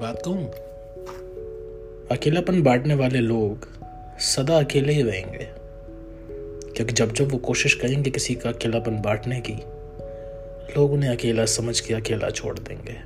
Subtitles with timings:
[0.00, 0.50] बात कहूँ?
[2.10, 3.68] अकेलापन बांटने वाले लोग
[4.18, 5.48] सदा अकेले ही रहेंगे।
[6.72, 9.54] क्योंकि जब जब वो कोशिश करेंगे किसी का अकेलापन बांटने की,
[10.76, 12.96] लोग उन्हें अकेला समझ के अकेला छोड़ देंगे।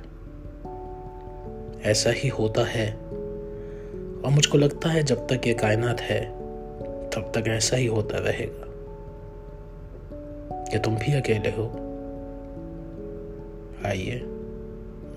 [1.89, 2.93] ऐसा ही होता है,
[4.21, 6.25] और मुझको लगता है जब तक ये कायनात है,
[7.09, 8.65] तब तक ऐसा ही होता रहेगा।
[10.63, 11.67] क्या तुम भी अकेले हो।
[13.85, 14.21] आइए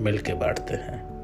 [0.01, 1.18] मिल के बांटते हैं।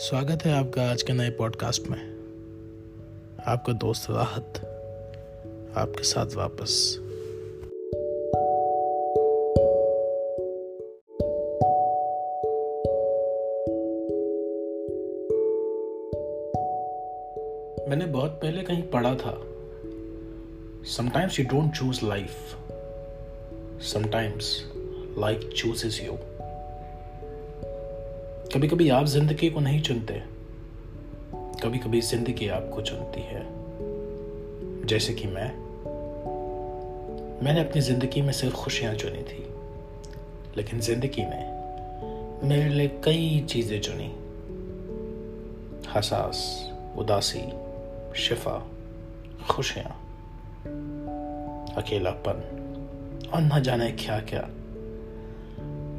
[0.00, 1.98] स्वागत है आपका आज के नए पॉडकास्ट में।
[3.46, 4.58] आपका दोस्त राहत
[5.76, 6.96] आपके साथ वापस।
[17.88, 19.42] मैंने बहुत पहले कहीं पढ़ा था।
[20.84, 22.32] Sometimes you don't choose life
[23.80, 24.64] sometimes
[25.18, 26.37] life chooses you
[28.54, 30.22] कभी कभी आप ज़िंदगी को नहीं चुनते।
[31.34, 33.42] कभी कभी ज़िंदगी आपको चुनती है।
[34.86, 35.50] जैसे कि मैं।
[37.44, 39.46] मैंने अपनी ज़िंदगी में सिर्फ़ खुशियाँ चुनी थी।
[40.56, 41.44] लेकिन ज़िंदगी ने
[42.48, 44.10] मेरे लिए कई चीज़ें चुनी।
[45.90, 47.52] हसास, उदासी,
[48.16, 48.68] शिफा,
[49.50, 49.90] खुशियाँ,
[51.76, 52.42] अकेलापन
[53.34, 54.48] और न जाने क्या क्या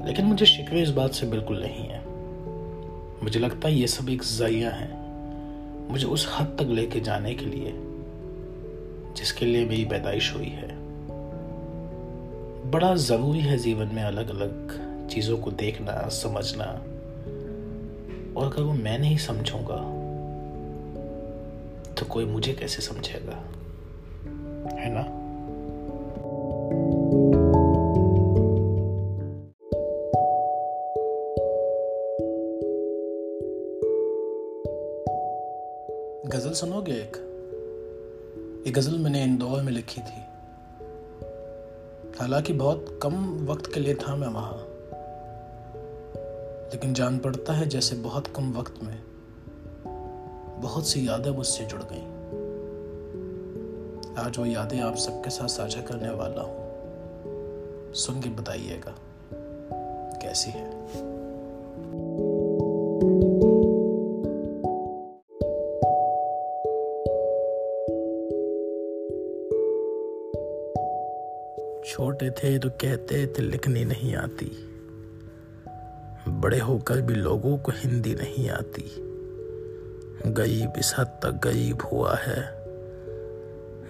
[0.05, 2.09] लेकिन मुझे शिकवे इस बात से बिल्कुल नहीं है।
[3.23, 4.98] मुझे लगता है ये सब एक ज़रिया है
[5.92, 7.73] मुझे उस हद तक लेके जाने के लिए,
[9.17, 10.78] जिसके लिए मेरी पैदाइश हुई है।
[12.72, 16.66] बड़ा ज़रूरी है जीवन में अलग अलग चीज़ों को देखना, समझना,
[18.39, 19.78] और अगर वो मैं नहीं समझूँगा
[21.94, 23.36] तो कोई मुझे कैसे समझेगा?
[24.76, 25.19] है ना?
[36.26, 37.18] गज़ल सुनोगे एक?
[38.68, 40.22] ये गज़ल मैंने इंदौर में लिखी थी।
[42.20, 44.66] हालाँकि बहुत कम वक्त के लिए था मैं वहाँ।
[46.70, 49.04] लेकिन जान पड़ता है जैसे बहुत कम वक्त में
[50.62, 52.06] बहुत सी यादें मुझसे जुड़ गई।
[54.24, 56.60] आज वो यादें आप सबके साथ साझा करने वाला हूँ।
[57.94, 58.96] सुन के बताइएगा,
[60.22, 60.70] कैसी है?
[72.09, 74.52] छोटे थे तो कहते थे लिखनी नहीं आती।
[76.27, 78.95] बड़े होकर भी लोगों को हिंदी नहीं आती।
[80.31, 82.65] गरीब इस हद तक गरीब हुआ है।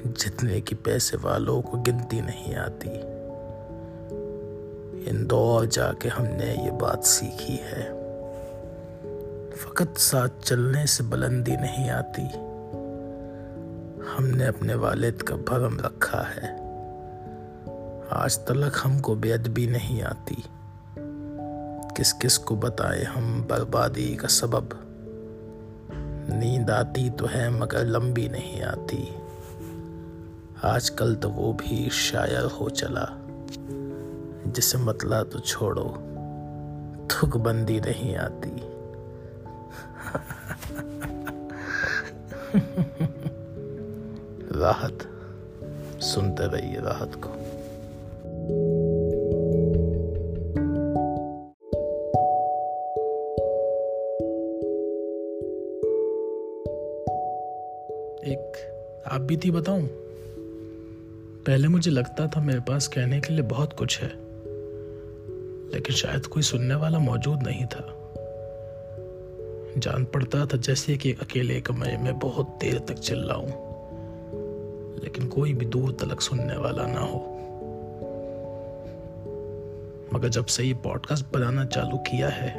[0.07, 2.89] जितने की पैसे वालों को गिनती नहीं आती।
[5.09, 7.83] इंदौर जाके हमने ये बात सीखी है।
[9.49, 12.27] फकत साथ चलने से बुलंदी नहीं आती।
[14.09, 16.68] हमने अपने वालिद का भरम रखा है।
[18.13, 20.43] आज तलक हमको बेअदबी नहीं आती।
[21.97, 24.69] किस किस को बताए हम बर्बादी का सबब?
[26.29, 29.15] नींद आती तो है मगर लंबी नहीं आती।
[30.63, 33.07] आजकल तो वो भी शायर हो चला।
[34.51, 35.97] जिसे मतला तो छोड़ो
[37.11, 38.49] थुक बंदी नहीं आती।
[44.59, 44.99] राहत,
[46.01, 47.58] सुनते रहिए राहत को।
[59.37, 59.87] थी बताऊँ?
[61.45, 64.09] पहले मुझे लगता था मेरे पास कहने के लिए बहुत कुछ है,
[65.73, 67.95] लेकिन शायद कोई सुनने वाला मौजूद नहीं था।
[69.77, 73.47] जान पड़ता था जैसे कि अकेले कमरे में बहुत देर तक चिल्लाऊं,
[75.03, 77.35] लेकिन कोई भी दूर तलक सुनने वाला ना हो।
[80.13, 82.55] मगर जब से ये पॉडकास्ट बनाना चालू किया है,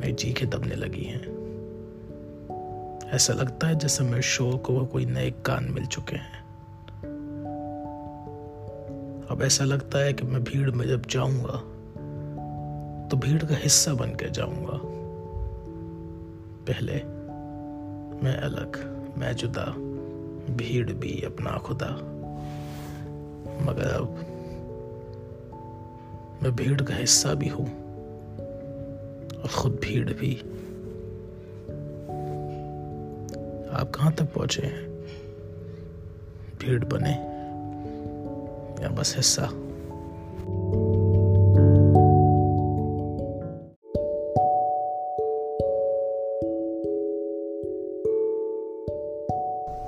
[0.00, 1.33] मेरी चीखें दबने लगी हैं।
[3.14, 6.42] ऐसा लगता है जैसे मेरे शो को कोई नए कान मिल चुके हैं।
[9.30, 11.56] अब ऐसा लगता है कि मैं भीड़ में जब जाऊँगा
[13.08, 14.78] तो भीड़ का हिस्सा बन के जाऊँगा।
[16.68, 16.94] पहले
[18.24, 18.76] मैं अलग,
[19.18, 19.64] मैं जुदा,
[20.54, 21.90] भीड़ भी अपना खुदा।
[23.64, 24.08] मगर अब
[26.42, 27.66] मैं भीड़ का हिस्सा भी हूँ
[29.42, 30.42] और खुद भीड़ भी।
[33.74, 34.88] आप कहाँ तक पहुँचे हैं?
[36.58, 37.10] भीड़ बने
[38.82, 39.42] या बस हिस्सा?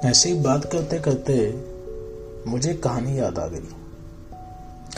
[0.09, 1.55] ऐसे ही बात करते करते
[2.51, 3.69] मुझे कहानी याद आ गई।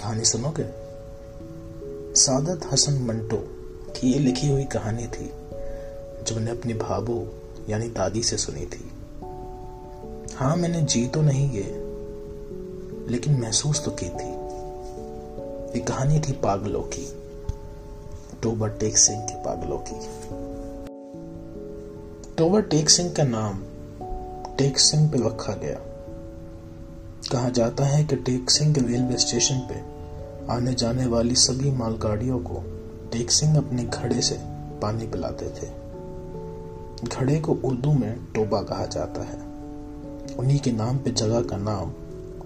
[0.00, 0.64] कहानी सुनोगे?
[2.20, 3.36] सादत हसन मंटो
[3.92, 5.30] की ये लिखी हुई कहानी थी,
[6.24, 7.28] जो मैंने अपनी भाबू
[7.68, 8.90] यानी दादी से सुनी थी।
[10.34, 11.84] हाँ मैंने जी तो नहीं ये
[13.08, 14.28] लेकिन महसूस तो की थी।
[15.78, 17.06] ये कहानी थी पागलों की,
[18.42, 20.00] टोबर टेक सिंह के पागलों की।
[22.36, 23.62] टोबर टेक सिंह का नाम
[24.56, 25.78] टेक सिंह पे रखा गया।
[27.32, 29.80] कहा जाता है कि टेक सिंह के रेलवे स्टेशन पे
[30.52, 32.62] आने जाने वाली सभी मालगाड़ियों को
[33.12, 34.38] टेक सिंह अपने घड़े से
[34.82, 35.77] पानी पिलाते थे।
[37.04, 39.38] घड़े को उर्दू में टोबा कहा जाता है।
[40.36, 41.92] उन्हीं के नाम पे जगह का नाम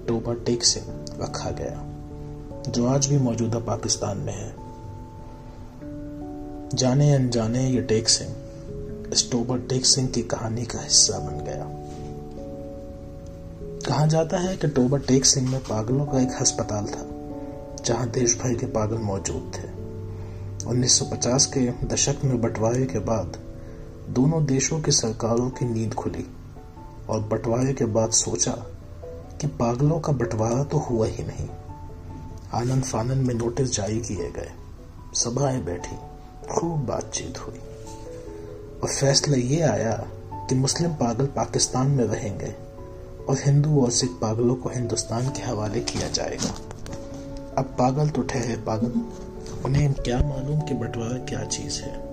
[0.08, 0.86] टोबा टेक सिंह
[1.22, 1.84] रखा गया,
[2.70, 4.54] जो आज भी मौजूदा पाकिस्तान में है।
[6.76, 8.36] जाने अनजाने ये टेक सिंह
[9.12, 11.66] इस टोबा टेक सिंह की कहानी का हिस्सा बन गया।
[13.86, 17.06] कहा जाता है कि टोबा टेक सिंह में पागलों का एक अस्पताल था,
[17.84, 19.68] जहाँ देश भर के पागल मौजूद थे।
[20.70, 23.36] 1950 के दशक में बंटवारे के बाद
[24.12, 26.26] दोनों देशों की सरकारों की नींद खुली
[27.08, 28.50] और बंटवारे के बाद सोचा
[29.40, 31.48] कि पागलों का बंटवारा तो हुआ ही नहीं।
[32.54, 34.50] आनंद फानंद में नोटिस जारी किए गए।
[35.14, 35.96] सभाएँ बैठी,
[36.54, 37.58] खूब बातचीत हुई।
[38.82, 42.54] और फैसला ये आया कि मुस्लिम पागल पाकिस्तान में रहेंगे
[43.28, 46.54] और हिंदू और सिख पागलों को हिंदुस्तान के हवाले किया जाएगा।
[47.58, 48.92] अब पागल तो ठहरे पागल।
[49.64, 52.11] उन्हें क्या मालूम कि बंटवारा क्या चीज़ है।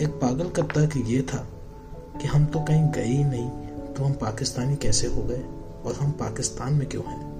[0.00, 1.46] एक पागल का तर्क ये था
[2.20, 3.50] कि हम तो कहीं गए ही नहीं
[3.94, 5.44] तो हम पाकिस्तानी कैसे हो गए
[5.84, 7.34] और हम पाकिस्तान में क्यों हैं?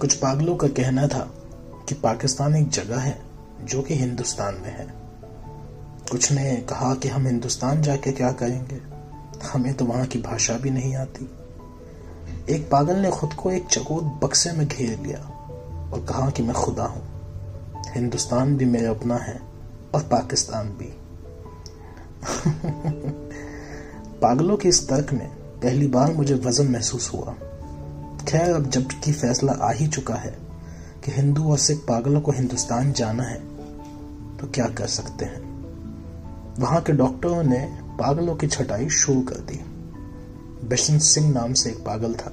[0.00, 1.30] कुछ पागलों का कहना था
[1.88, 3.22] कि पाकिस्तान एक जगह है
[3.64, 4.94] जो कि हिंदुस्तान में है।
[6.10, 8.80] कुछ ने कहा कि हम हिंदुस्तान जाके क्या करेंगे?
[9.46, 11.30] हमें तो वहाँ की भाषा भी नहीं आती।
[12.54, 15.18] एक पागल ने खुद को एक चकोर बक्से में घेर लिया
[15.92, 17.02] और कहा कि मैं खुदा हूँ।
[17.88, 19.49] हिंदुस्तान भी मेरा अपना है
[19.94, 20.92] और पाकिस्तान भी।
[24.20, 25.28] पागलों के इस तर्क में
[25.62, 27.34] पहली बार मुझे वज़न महसूस हुआ।
[28.28, 30.36] खैर, अब जबकि फैसला आ ही चुका है
[31.04, 33.38] कि हिंदू और सिख पागलों को हिंदुस्तान जाना है
[34.38, 35.48] तो क्या कर सकते हैं?
[36.58, 37.58] वहाँ के डॉक्टरों ने
[37.98, 39.60] पागलों की छटाई शुरू कर दी।
[40.68, 42.32] बिशन सिंह नाम से एक पागल था,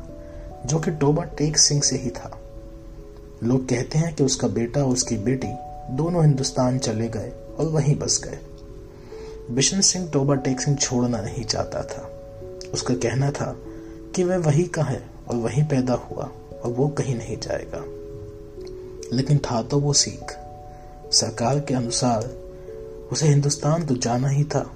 [0.65, 2.37] जो कि टोबा टेक सिंह से ही था।
[3.43, 5.47] लोग कहते हैं कि उसका बेटा और उसकी बेटी
[5.95, 8.39] दोनों हिंदुस्तान चले गए। और वहीं बस गए।
[9.51, 12.13] बिशन सिंह टोबा टेक सिंह छोड़ना नहीं चाहता था।
[12.73, 13.55] उसका कहना था
[14.15, 16.31] कि वह वही का है और वहीं पैदा हुआ
[16.63, 17.83] और वो कहीं नहीं जाएगा।
[19.15, 20.37] लेकिन था तो वो सीख।
[21.11, 22.23] सरकार के अनुसार
[23.11, 24.71] उसे हिंदुस्तान तो जाना ही था।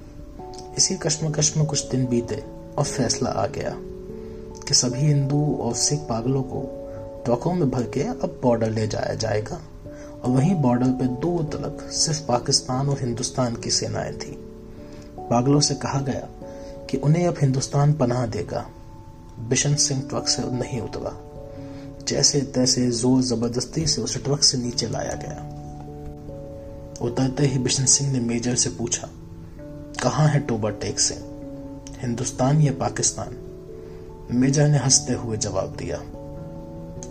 [0.78, 2.44] इसी कश्मकश में कुछ दिन बीते
[2.78, 3.76] और फैसला आ गया
[4.68, 6.88] कि सभी हिंदू और सिख पागलों को
[7.26, 9.62] ट्रकों में भर के अब बॉर्डर ले जाया जाएगा।
[10.24, 14.32] और वहीं बॉर्डर पे दो तक सिर्फ़ पाकिस्तान और हिंदुस्तान की सेनाएँ थी।
[15.30, 16.28] पागलों से कहा गया
[16.90, 18.66] कि उन्हें अब हिंदुस्तान पनाह देगा।
[19.40, 21.12] बिशन सिंह ट्रक से नहीं उतरा,
[22.08, 25.48] जैसे तैसे ज़ोर ज़बरदस्ती से उसे ट्रक से नीचे लाया गया।
[27.02, 29.10] उतरते ही बिशन सिंह ने मेजर से पूछा,
[30.04, 31.22] कहाँ है टोबर टेक सिंह
[32.02, 33.38] हिंदुस्तान या पाकिस्तान?
[34.32, 35.98] मेजर ने हँसते हुए जवाब दिया,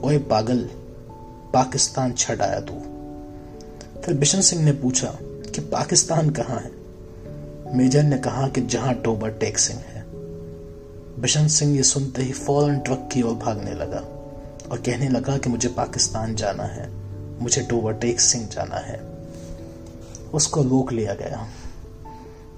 [0.05, 0.69] ओए पागल,
[1.55, 2.75] पाकिस्तान छड़ आया तू।
[4.09, 6.73] बिशन सिंह ने पूछा कि पाकिस्तान कहाँ है?
[7.77, 10.05] मेजर ने कहा कि जहाँ टोबर टेक सिंह है।
[11.21, 13.99] बिशन सिंह ये सुनते ही फ़ौरन ट्रक की ओर भागने लगा
[14.71, 16.91] और कहने लगा कि मुझे पाकिस्तान जाना है,
[17.43, 19.03] मुझे टोबर टेक सिंह जाना है।
[20.35, 21.49] उसको रोक लिया गया।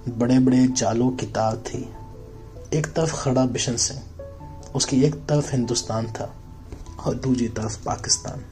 [0.08, 1.88] बड़े बड़े जालों की तार थी।
[2.74, 4.00] एक तरफ़ खड़ा बिशन सिंह,
[4.74, 6.36] उसकी एक तरफ़ हिंदुस्तान था
[7.06, 8.44] और दूसरी तरफ़ पाकिस्तान।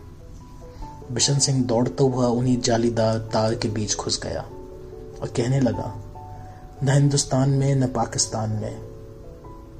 [1.12, 4.40] बिशन सिंह दौड़ता हुआ उन्हीं जालीदार तार के बीच घुस गया
[5.22, 6.02] और कहने लगा,
[6.84, 8.80] न हिंदुस्तान में, न पाकिस्तान में।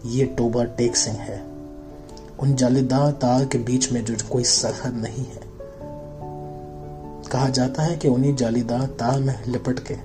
[0.07, 1.45] ये टोबा टेक सिंह है।
[2.41, 5.41] उन जालीदार तार के बीच में जो कोई सरहद नहीं है।
[7.29, 9.97] कहा जाता है कि उन्हीं जालीदार तार में लिपट के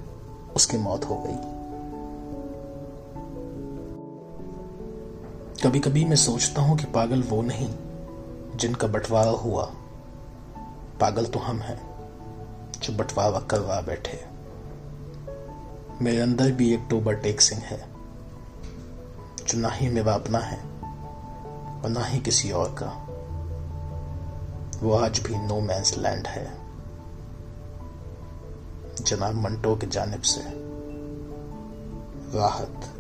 [0.56, 1.56] उसकी मौत हो गई।
[5.64, 7.70] कभी कभी मैं सोचता हूँ कि पागल वो नहीं
[8.56, 9.72] जिनका बंटवारा हुआ।
[11.02, 11.78] पागल तो हम हैं,
[12.80, 14.26] जो बंटवारा करवा बैठे
[16.02, 17.86] मेरे अंदर भी एक टोबर टेक सिंह है,
[19.48, 20.58] जो ना ही मेरा अपना है,
[21.82, 23.02] और ना ही किसी और का।
[24.84, 26.58] वो आज भी नो मैंस लैंड है।
[29.02, 30.42] जनाब मंटो की जानब से
[32.38, 32.95] राहत